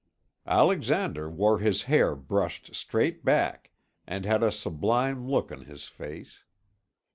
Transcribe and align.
Alexandre 0.47 1.29
wore 1.29 1.59
his 1.59 1.83
hair 1.83 2.15
brushed 2.15 2.73
straight 2.73 3.23
back, 3.23 3.69
and 4.07 4.25
had 4.25 4.41
a 4.41 4.51
sublime 4.51 5.29
look 5.29 5.51
on 5.51 5.65
his 5.65 5.85
face. 5.85 6.43